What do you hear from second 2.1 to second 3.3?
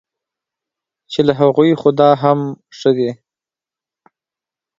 هم ښه دی.